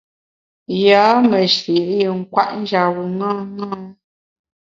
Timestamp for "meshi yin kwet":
1.29-2.49